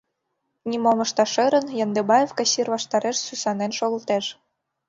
Нимом 0.69 0.99
ышташ 1.05 1.33
ӧрын, 1.45 1.65
Яндыбаев 1.83 2.31
кассир 2.37 2.67
ваштареш 2.73 3.17
сӱсанен 3.25 3.71
шогылтеш. 3.77 4.25